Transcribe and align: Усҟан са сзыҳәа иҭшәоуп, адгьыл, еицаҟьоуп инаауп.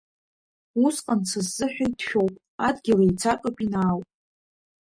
Усҟан 0.85 1.21
са 1.29 1.41
сзыҳәа 1.47 1.85
иҭшәоуп, 1.89 2.35
адгьыл, 2.67 2.99
еицаҟьоуп 3.03 3.57
инаауп. 3.65 4.07